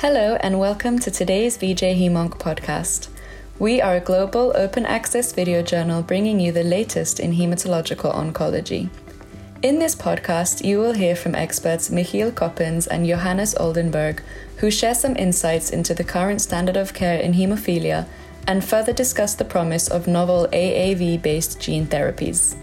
Hello, 0.00 0.36
and 0.40 0.60
welcome 0.60 0.98
to 0.98 1.10
today's 1.10 1.56
VJ 1.56 1.96
Hemonc 1.96 2.38
podcast. 2.38 3.08
We 3.58 3.80
are 3.80 3.96
a 3.96 4.00
global 4.00 4.52
open 4.54 4.84
access 4.84 5.32
video 5.32 5.62
journal 5.62 6.02
bringing 6.02 6.38
you 6.38 6.52
the 6.52 6.62
latest 6.62 7.18
in 7.18 7.32
hematological 7.32 8.14
oncology. 8.14 8.90
In 9.62 9.78
this 9.78 9.94
podcast, 9.94 10.62
you 10.62 10.80
will 10.80 10.92
hear 10.92 11.16
from 11.16 11.34
experts 11.34 11.88
Michiel 11.88 12.30
Coppens 12.30 12.86
and 12.86 13.06
Johannes 13.06 13.54
Oldenburg, 13.54 14.22
who 14.58 14.70
share 14.70 14.94
some 14.94 15.16
insights 15.16 15.70
into 15.70 15.94
the 15.94 16.04
current 16.04 16.42
standard 16.42 16.76
of 16.76 16.92
care 16.92 17.18
in 17.18 17.32
hemophilia 17.32 18.06
and 18.46 18.62
further 18.62 18.92
discuss 18.92 19.34
the 19.34 19.46
promise 19.46 19.88
of 19.88 20.06
novel 20.06 20.46
AAV 20.52 21.22
based 21.22 21.58
gene 21.58 21.86
therapies. 21.86 22.54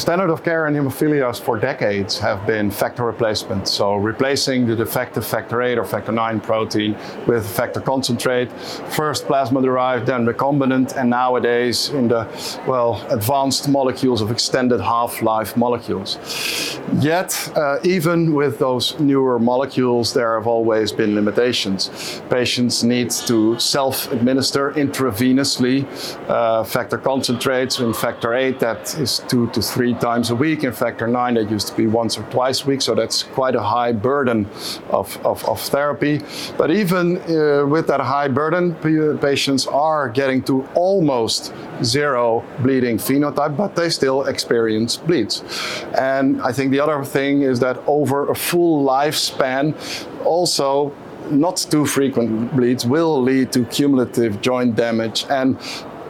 Standard 0.00 0.30
of 0.30 0.42
care 0.42 0.66
in 0.66 0.72
hemophilia 0.72 1.38
for 1.38 1.58
decades 1.58 2.18
have 2.18 2.46
been 2.46 2.70
factor 2.70 3.04
replacement. 3.04 3.68
So 3.68 3.96
replacing 3.96 4.66
the 4.66 4.74
defective 4.74 5.26
factor 5.26 5.60
8 5.60 5.76
or 5.76 5.84
factor 5.84 6.10
9 6.10 6.40
protein 6.40 6.96
with 7.26 7.46
factor 7.46 7.82
concentrate, 7.82 8.50
first 8.96 9.26
plasma 9.26 9.60
derived, 9.60 10.06
then 10.06 10.24
recombinant, 10.24 10.96
and 10.96 11.10
nowadays 11.10 11.90
in 11.90 12.08
the 12.08 12.26
well 12.66 13.06
advanced 13.10 13.68
molecules 13.68 14.22
of 14.22 14.30
extended 14.30 14.80
half-life 14.80 15.54
molecules. 15.54 16.16
Yet, 16.98 17.52
uh, 17.54 17.78
even 17.84 18.32
with 18.32 18.58
those 18.58 18.98
newer 18.98 19.38
molecules, 19.38 20.14
there 20.14 20.34
have 20.34 20.46
always 20.46 20.92
been 20.92 21.14
limitations. 21.14 22.22
Patients 22.30 22.82
need 22.82 23.10
to 23.28 23.58
self-administer 23.58 24.72
intravenously 24.72 25.86
uh, 26.30 26.64
factor 26.64 26.96
concentrates 26.96 27.80
in 27.80 27.92
factor 27.92 28.32
8 28.32 28.58
that 28.60 28.98
is 28.98 29.18
2 29.28 29.48
to 29.48 29.60
3 29.60 29.89
three 29.90 30.00
times 30.00 30.30
a 30.30 30.36
week. 30.36 30.64
In 30.64 30.72
factor 30.72 31.06
nine, 31.06 31.34
that 31.34 31.50
used 31.50 31.68
to 31.68 31.76
be 31.76 31.86
once 31.86 32.18
or 32.18 32.22
twice 32.30 32.64
a 32.64 32.66
week, 32.66 32.82
so 32.82 32.94
that's 32.94 33.22
quite 33.22 33.54
a 33.54 33.62
high 33.62 33.92
burden 33.92 34.46
of, 34.90 35.18
of, 35.24 35.44
of 35.48 35.60
therapy. 35.60 36.20
But 36.56 36.70
even 36.70 37.18
uh, 37.18 37.66
with 37.66 37.86
that 37.88 38.00
high 38.00 38.28
burden, 38.28 38.74
patients 39.18 39.66
are 39.66 40.08
getting 40.08 40.42
to 40.44 40.66
almost 40.74 41.52
zero 41.82 42.44
bleeding 42.60 42.98
phenotype, 42.98 43.56
but 43.56 43.74
they 43.74 43.90
still 43.90 44.24
experience 44.24 44.96
bleeds. 44.96 45.42
And 45.98 46.40
I 46.42 46.52
think 46.52 46.70
the 46.70 46.80
other 46.80 47.04
thing 47.04 47.42
is 47.42 47.60
that 47.60 47.78
over 47.86 48.30
a 48.30 48.34
full 48.34 48.84
lifespan, 48.86 49.74
also 50.24 50.92
not 51.30 51.56
too 51.70 51.86
frequent 51.86 52.54
bleeds 52.56 52.84
will 52.84 53.22
lead 53.22 53.52
to 53.52 53.64
cumulative 53.66 54.40
joint 54.40 54.74
damage 54.74 55.26
and 55.30 55.56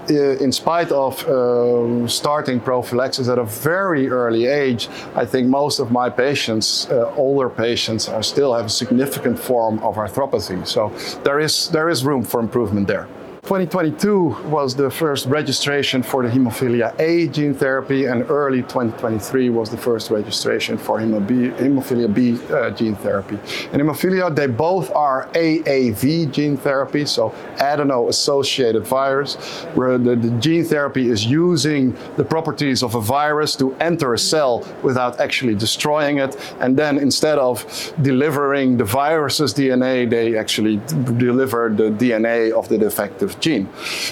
in 0.08 0.52
spite 0.52 0.90
of 0.92 1.24
uh, 1.26 2.06
starting 2.08 2.60
prophylaxis 2.60 3.28
at 3.28 3.38
a 3.38 3.44
very 3.44 4.08
early 4.08 4.46
age, 4.46 4.88
I 5.14 5.24
think 5.26 5.48
most 5.48 5.78
of 5.78 5.90
my 5.90 6.10
patients, 6.10 6.88
uh, 6.90 7.12
older 7.16 7.48
patients, 7.48 8.08
are 8.08 8.22
still 8.22 8.54
have 8.54 8.66
a 8.66 8.70
significant 8.70 9.38
form 9.38 9.78
of 9.80 9.96
arthropathy. 9.96 10.66
So 10.66 10.92
there 11.22 11.40
is 11.40 11.68
there 11.68 11.88
is 11.88 12.04
room 12.04 12.24
for 12.24 12.40
improvement 12.40 12.86
there. 12.86 13.06
2022 13.42 14.48
was 14.48 14.76
the 14.76 14.90
first 14.90 15.26
registration 15.26 16.02
for 16.02 16.22
the 16.22 16.28
hemophilia 16.28 16.94
A 17.00 17.26
gene 17.26 17.54
therapy, 17.54 18.04
and 18.04 18.28
early 18.30 18.60
2023 18.62 19.48
was 19.48 19.70
the 19.70 19.76
first 19.76 20.10
registration 20.10 20.76
for 20.76 21.00
hemophilia 21.00 22.14
B 22.14 22.38
uh, 22.52 22.70
gene 22.70 22.94
therapy. 22.96 23.36
In 23.72 23.80
hemophilia, 23.80 24.34
they 24.34 24.46
both 24.46 24.90
are 24.92 25.28
AAV 25.32 26.30
gene 26.30 26.58
therapy, 26.58 27.04
so 27.06 27.34
adeno-associated 27.58 28.86
virus, 28.86 29.36
where 29.74 29.96
the, 29.96 30.14
the 30.16 30.30
gene 30.38 30.64
therapy 30.64 31.08
is 31.08 31.24
using 31.24 31.96
the 32.16 32.24
properties 32.24 32.82
of 32.82 32.94
a 32.94 33.00
virus 33.00 33.56
to 33.56 33.74
enter 33.80 34.12
a 34.14 34.18
cell 34.18 34.64
without 34.82 35.18
actually 35.18 35.54
destroying 35.54 36.18
it, 36.18 36.36
and 36.60 36.76
then 36.76 36.98
instead 36.98 37.38
of 37.38 37.64
delivering 38.02 38.76
the 38.76 38.84
virus's 38.84 39.54
DNA, 39.54 40.08
they 40.08 40.36
actually 40.36 40.76
deliver 41.16 41.68
the 41.68 41.90
DNA 41.90 42.52
of 42.52 42.68
the 42.68 42.78
defective 42.78 43.29
gene. 43.38 43.68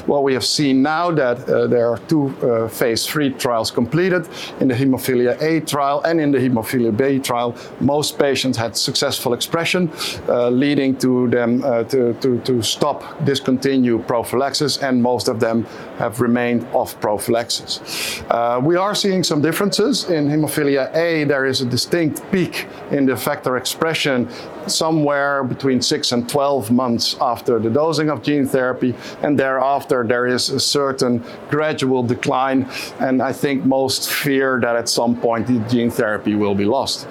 Well, 0.06 0.22
we 0.22 0.34
have 0.34 0.44
seen 0.44 0.82
now 0.82 1.10
that 1.12 1.48
uh, 1.48 1.66
there 1.66 1.90
are 1.90 1.98
two 2.08 2.28
uh, 2.28 2.68
phase 2.68 3.06
three 3.06 3.30
trials 3.30 3.70
completed 3.70 4.28
in 4.60 4.68
the 4.68 4.74
hemophilia 4.74 5.40
A 5.42 5.60
trial 5.60 6.02
and 6.02 6.20
in 6.20 6.30
the 6.30 6.38
hemophilia 6.38 6.96
B 6.96 7.18
trial. 7.18 7.56
Most 7.80 8.18
patients 8.18 8.56
had 8.56 8.76
successful 8.76 9.32
expression, 9.32 9.90
uh, 10.28 10.50
leading 10.50 10.96
to 10.98 11.28
them 11.28 11.64
uh, 11.64 11.84
to, 11.84 12.14
to, 12.14 12.40
to 12.40 12.62
stop, 12.62 13.02
discontinue 13.24 13.98
prophylaxis, 14.02 14.78
and 14.78 15.02
most 15.02 15.28
of 15.28 15.40
them 15.40 15.64
have 15.98 16.20
remained 16.20 16.66
off 16.72 17.00
prophylaxis. 17.00 18.22
Uh, 18.30 18.60
we 18.62 18.76
are 18.76 18.94
seeing 18.94 19.24
some 19.24 19.40
differences. 19.40 20.08
In 20.10 20.28
hemophilia 20.28 20.94
A, 20.94 21.24
there 21.24 21.46
is 21.46 21.60
a 21.60 21.66
distinct 21.66 22.22
peak 22.30 22.66
in 22.90 23.06
the 23.06 23.16
factor 23.16 23.56
expression 23.56 24.28
somewhere 24.66 25.42
between 25.44 25.80
6 25.80 26.12
and 26.12 26.28
12 26.28 26.70
months 26.70 27.16
after 27.20 27.58
the 27.58 27.70
dosing 27.70 28.10
of 28.10 28.22
gene 28.22 28.46
therapy, 28.46 28.94
and 29.22 29.38
thereafter 29.38 30.04
there 30.06 30.26
is 30.26 30.50
a 30.50 30.60
certain 30.60 31.22
gradual 31.50 32.02
decline, 32.02 32.68
and 33.00 33.22
I 33.22 33.32
think 33.32 33.64
most 33.64 34.10
fear 34.10 34.60
that 34.60 34.76
at 34.76 34.88
some 34.88 35.20
point 35.20 35.46
the 35.46 35.58
gene 35.68 35.90
therapy 35.90 36.34
will 36.34 36.54
be 36.54 36.64
lost. 36.64 37.06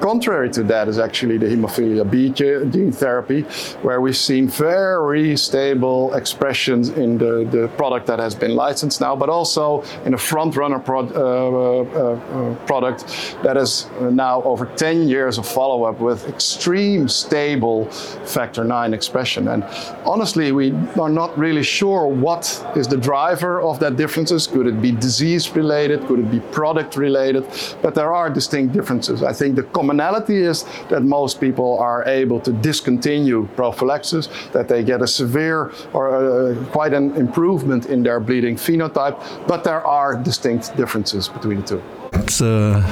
Contrary 0.00 0.48
to 0.48 0.62
that 0.62 0.88
is 0.88 0.98
actually 0.98 1.36
the 1.36 1.46
hemophilia 1.46 2.10
B 2.10 2.30
gene 2.30 2.90
therapy, 2.90 3.42
where 3.82 4.00
we've 4.00 4.16
seen 4.16 4.48
very 4.48 5.36
stable 5.36 6.14
expressions 6.14 6.88
in 6.88 7.18
the, 7.18 7.46
the 7.50 7.68
product 7.76 8.06
that 8.06 8.18
has 8.18 8.34
been 8.34 8.54
licensed 8.54 9.00
now, 9.00 9.14
but 9.14 9.28
also 9.28 9.82
in 10.06 10.14
a 10.14 10.18
front 10.18 10.56
runner 10.56 10.78
pro 10.78 11.00
uh, 11.00 11.02
uh, 11.02 12.12
uh, 12.12 12.54
product 12.66 13.36
that 13.42 13.56
is 13.56 13.86
now 14.00 14.42
over 14.42 14.66
10 14.76 15.06
years 15.06 15.36
of 15.36 15.46
follow 15.46 15.84
up 15.84 16.00
with 16.00 16.26
extreme 16.28 17.08
stable 17.08 17.84
factor 18.24 18.64
9 18.64 18.94
expression. 18.94 19.48
And 19.48 19.64
honestly, 20.04 20.52
we 20.52 20.72
are 20.98 21.10
not 21.10 21.36
really 21.40 21.62
sure 21.62 22.06
what 22.06 22.44
is 22.76 22.86
the 22.86 22.96
driver 22.96 23.60
of 23.60 23.80
that 23.80 23.96
differences. 23.96 24.46
Could 24.46 24.66
it 24.66 24.80
be 24.80 24.92
disease 24.92 25.50
related? 25.56 26.06
Could 26.06 26.20
it 26.20 26.30
be 26.30 26.40
product 26.52 26.96
related? 26.96 27.44
But 27.82 27.94
there 27.94 28.12
are 28.12 28.28
distinct 28.30 28.74
differences. 28.74 29.22
I 29.22 29.32
think 29.32 29.56
the 29.56 29.62
commonality 29.62 30.36
is 30.36 30.64
that 30.90 31.02
most 31.02 31.40
people 31.40 31.78
are 31.78 32.04
able 32.06 32.40
to 32.40 32.52
discontinue 32.52 33.48
prophylaxis, 33.56 34.28
that 34.52 34.68
they 34.68 34.84
get 34.84 35.02
a 35.02 35.06
severe 35.06 35.72
or 35.92 36.04
uh, 36.14 36.54
quite 36.72 36.92
an 36.92 37.16
improvement 37.16 37.86
in 37.86 38.02
their 38.02 38.20
bleeding 38.20 38.56
phenotype, 38.56 39.16
but 39.46 39.64
there 39.64 39.84
are 39.86 40.16
distinct 40.16 40.76
differences 40.76 41.28
between 41.28 41.60
the 41.60 41.66
two. 41.66 41.82
The 42.10 42.82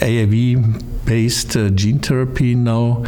AAV 0.00 1.04
based 1.04 1.56
uh, 1.56 1.68
gene 1.70 1.98
therapy 1.98 2.54
now 2.54 3.04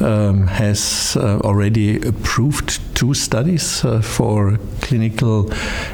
um, 0.00 0.46
has 0.46 1.16
uh, 1.16 1.38
already 1.40 2.00
approved 2.00 2.80
two 2.94 3.14
studies 3.14 3.84
uh, 3.84 4.00
for 4.00 4.58
clinical 4.80 5.50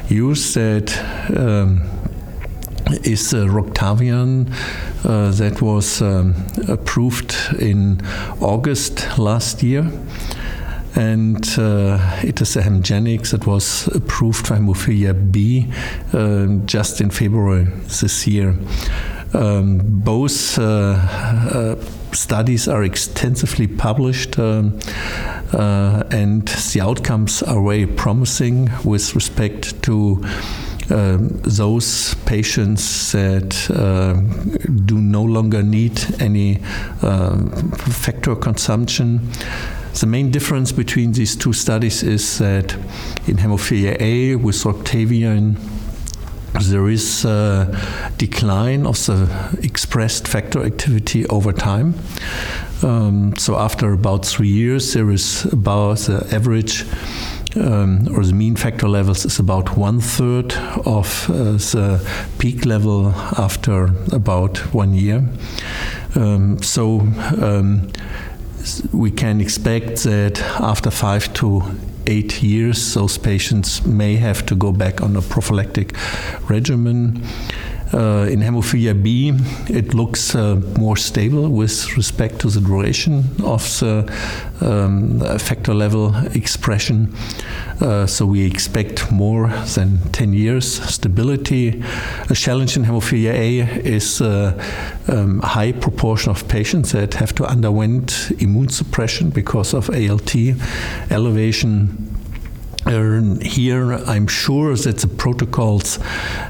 use 0.09 0.53
that 0.53 0.97
um, 1.35 1.81
is 3.03 3.33
uh, 3.33 3.45
Roctavian 3.47 4.51
uh, 5.05 5.31
that 5.31 5.61
was 5.61 6.01
um, 6.01 6.35
approved 6.67 7.35
in 7.59 8.01
August 8.41 9.17
last 9.17 9.63
year. 9.63 9.89
And 10.95 11.43
uh, 11.57 12.19
it 12.23 12.39
is 12.39 12.55
a 12.55 12.61
Hemgenix 12.61 13.31
that 13.31 13.47
was 13.47 13.87
approved 13.87 14.45
for 14.45 14.55
hemophilia 14.55 15.13
B 15.31 15.67
uh, 16.13 16.63
just 16.65 17.01
in 17.01 17.09
February 17.09 17.65
this 17.87 18.27
year. 18.27 18.55
Um, 19.33 19.79
both 19.83 20.59
uh, 20.59 21.75
studies 22.13 22.67
are 22.67 22.83
extensively 22.83 23.67
published, 23.67 24.37
um, 24.37 24.79
uh, 25.53 26.03
and 26.11 26.47
the 26.47 26.81
outcomes 26.81 27.41
are 27.43 27.61
very 27.63 27.87
promising 27.87 28.69
with 28.83 29.15
respect 29.15 29.81
to. 29.83 30.23
Um, 30.89 31.29
those 31.43 32.13
patients 32.25 33.13
that 33.13 33.69
uh, 33.71 34.15
do 34.85 34.99
no 34.99 35.23
longer 35.23 35.63
need 35.63 35.97
any 36.21 36.59
uh, 37.01 37.37
factor 37.77 38.35
consumption. 38.35 39.21
The 39.93 40.07
main 40.07 40.29
difference 40.29 40.73
between 40.73 41.13
these 41.13 41.37
two 41.37 41.53
studies 41.53 42.03
is 42.03 42.39
that 42.39 42.73
in 43.27 43.37
hemophilia 43.37 43.95
A 44.01 44.35
with 44.35 44.57
Roctavian, 44.57 45.57
there 46.69 46.89
is 46.89 47.25
a 47.25 47.67
decline 48.17 48.85
of 48.85 48.97
the 49.05 49.59
expressed 49.61 50.27
factor 50.27 50.63
activity 50.63 51.25
over 51.27 51.53
time. 51.53 51.95
Um, 52.83 53.35
so 53.37 53.55
after 53.55 53.93
about 53.93 54.25
three 54.25 54.49
years, 54.49 54.93
there 54.93 55.09
is 55.09 55.45
about 55.45 55.99
the 55.99 56.27
average 56.31 56.85
um, 57.55 58.07
or 58.15 58.23
the 58.23 58.33
mean 58.33 58.55
factor 58.55 58.87
levels 58.87 59.25
is 59.25 59.39
about 59.39 59.77
one 59.77 59.99
third 59.99 60.53
of 60.85 61.29
uh, 61.29 61.53
the 61.53 62.01
peak 62.39 62.65
level 62.65 63.09
after 63.37 63.89
about 64.11 64.57
one 64.73 64.93
year. 64.93 65.23
Um, 66.15 66.61
so 66.61 67.01
um, 67.41 67.91
we 68.91 69.11
can 69.11 69.41
expect 69.41 70.03
that 70.03 70.39
after 70.59 70.89
five 70.91 71.33
to 71.35 71.63
eight 72.07 72.43
years, 72.43 72.93
those 72.93 73.17
patients 73.17 73.85
may 73.85 74.15
have 74.15 74.45
to 74.47 74.55
go 74.55 74.71
back 74.71 75.01
on 75.01 75.15
a 75.15 75.21
prophylactic 75.21 75.95
regimen. 76.49 77.23
Uh, 77.93 78.27
in 78.27 78.39
hemophilia 78.39 78.93
B, 78.93 79.31
it 79.69 79.93
looks 79.93 80.33
uh, 80.33 80.55
more 80.79 80.97
stable 80.97 81.49
with 81.49 81.95
respect 81.95 82.39
to 82.39 82.49
the 82.49 82.59
duration 82.59 83.23
of 83.43 83.61
the 83.79 84.11
um, 84.61 85.19
factor 85.37 85.75
level 85.75 86.15
expression. 86.33 87.13
Uh, 87.79 88.07
so 88.07 88.25
we 88.25 88.45
expect 88.45 89.11
more 89.11 89.47
than 89.75 89.99
10 90.11 90.33
years 90.33 90.81
stability. 90.81 91.83
A 92.29 92.33
challenge 92.33 92.77
in 92.77 92.85
hemophilia 92.85 93.33
A 93.33 93.59
is 93.85 94.21
a 94.21 94.57
uh, 95.07 95.13
um, 95.13 95.39
high 95.41 95.71
proportion 95.71 96.31
of 96.31 96.47
patients 96.47 96.93
that 96.93 97.13
have 97.15 97.35
to 97.35 97.45
underwent 97.45 98.31
immune 98.39 98.69
suppression 98.69 99.29
because 99.29 99.73
of 99.75 99.89
ALT 99.89 100.35
elevation 101.11 102.12
uh, 102.85 103.35
here, 103.41 103.93
I'm 103.93 104.27
sure 104.27 104.75
that 104.75 104.97
the 104.99 105.07
protocols 105.07 105.99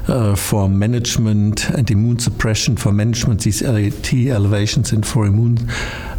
uh, 0.08 0.34
for 0.34 0.68
management 0.68 1.70
and 1.70 1.90
immune 1.90 2.18
suppression, 2.18 2.76
for 2.76 2.92
management 2.92 3.42
these 3.42 3.62
ALT 3.62 4.12
elevations 4.12 4.92
and 4.92 5.06
for 5.06 5.26
immune 5.26 5.58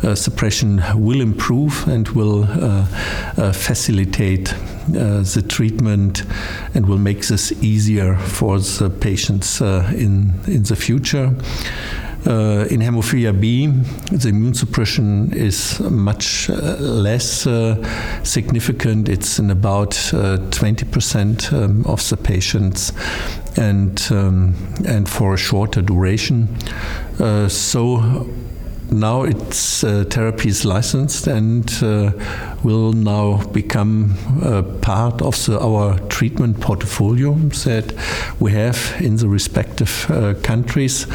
uh, 0.03 0.15
suppression 0.15 0.81
will 0.95 1.21
improve 1.21 1.87
and 1.87 2.07
will 2.09 2.43
uh, 2.43 2.87
uh, 3.37 3.51
facilitate 3.51 4.53
uh, 4.53 5.21
the 5.21 5.43
treatment 5.47 6.23
and 6.73 6.85
will 6.85 6.97
make 6.97 7.25
this 7.27 7.51
easier 7.63 8.15
for 8.15 8.59
the 8.59 8.89
patients 8.89 9.61
in, 9.61 10.33
in 10.47 10.63
the 10.63 10.75
future. 10.75 11.33
Uh, 12.27 12.65
in 12.71 12.81
hemophilia 12.81 13.39
B, 13.39 13.67
the 14.11 14.29
immune 14.29 14.55
suppression 14.55 15.31
is 15.31 15.79
much 15.79 16.49
uh, 16.49 16.75
less 16.79 17.45
uh, 17.45 17.75
significant. 18.23 19.07
It's 19.09 19.37
in 19.37 19.51
about 19.51 19.91
20% 19.91 21.53
um, 21.53 21.85
of 21.85 22.09
the 22.09 22.17
patients 22.17 22.91
and, 23.57 24.01
um, 24.09 24.55
and 24.87 25.07
for 25.07 25.35
a 25.35 25.37
shorter 25.37 25.83
duration. 25.83 26.47
so 27.47 28.27
now 28.91 29.23
its 29.23 29.83
uh, 29.83 30.03
therapy 30.09 30.49
is 30.49 30.65
licensed 30.65 31.27
and 31.27 31.71
uh, 31.83 32.11
will 32.63 32.93
now 32.93 33.43
become 33.51 34.15
part 34.81 35.21
of 35.21 35.45
the, 35.45 35.59
our 35.59 35.99
treatment 36.09 36.59
portfolio 36.59 37.33
that 37.33 37.93
we 38.39 38.51
have 38.51 38.95
in 38.99 39.17
the 39.17 39.27
respective 39.27 40.05
uh, 40.09 40.33
countries. 40.41 41.07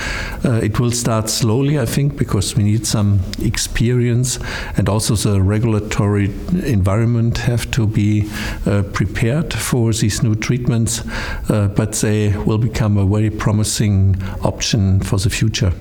Uh, 0.45 0.61
it 0.63 0.79
will 0.79 0.91
start 0.91 1.29
slowly, 1.29 1.79
I 1.79 1.87
think, 1.87 2.17
because 2.17 2.57
we 2.57 2.63
need 2.63 2.87
some 2.87 3.21
experience 3.43 4.39
and 4.77 4.89
also 4.89 5.15
the 5.15 5.41
regulatory 5.43 6.27
environment 6.65 7.39
have 7.39 7.71
to 7.73 7.87
be 7.87 8.31
uh, 8.67 8.83
prepared 8.93 9.53
for 9.53 9.93
these 9.93 10.23
new 10.23 10.35
treatments, 10.35 11.03
uh, 11.49 11.69
but 11.75 11.93
they 11.93 12.37
will 12.37 12.59
become 12.59 12.97
a 12.97 13.07
very 13.07 13.31
promising 13.31 14.23
option 14.43 15.01
for 15.01 15.19
the 15.19 15.31
future. 15.31 15.73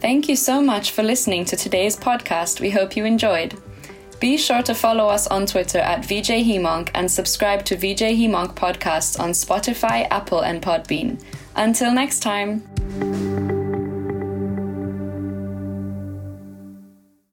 Thank 0.00 0.30
you 0.30 0.36
so 0.36 0.62
much 0.62 0.92
for 0.92 1.02
listening 1.02 1.44
to 1.44 1.56
today's 1.56 1.94
podcast. 1.94 2.58
We 2.58 2.70
hope 2.70 2.96
you 2.96 3.04
enjoyed. 3.04 3.54
Be 4.18 4.38
sure 4.38 4.62
to 4.62 4.74
follow 4.74 5.08
us 5.08 5.26
on 5.26 5.44
Twitter 5.44 5.78
at 5.78 6.04
VJ 6.06 6.44
HemOnc 6.44 6.90
and 6.94 7.10
subscribe 7.10 7.66
to 7.66 7.76
VJ 7.76 8.16
HemOnc 8.16 8.54
podcasts 8.54 9.20
on 9.20 9.30
Spotify, 9.30 10.06
Apple, 10.10 10.40
and 10.40 10.62
Podbean. 10.62 11.22
Until 11.54 11.92
next 11.92 12.20
time. 12.20 12.62